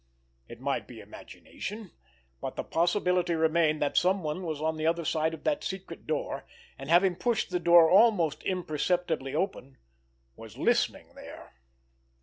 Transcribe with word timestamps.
It 0.47 0.59
might 0.59 0.87
be 0.87 0.99
imagination, 0.99 1.91
but 2.41 2.55
the 2.55 2.63
possibility 2.63 3.35
remained 3.35 3.83
that 3.83 3.97
someone 3.97 4.41
was 4.41 4.59
on 4.59 4.77
the 4.77 4.87
other 4.87 5.05
side 5.05 5.31
of 5.35 5.43
that 5.43 5.63
secret 5.63 6.07
door, 6.07 6.43
and, 6.79 6.89
having 6.89 7.15
pushed 7.15 7.51
the 7.51 7.59
door 7.59 7.87
almost 7.87 8.41
imperceptibly 8.41 9.35
open, 9.35 9.77
was 10.35 10.57
listening 10.57 11.13
there. 11.13 11.53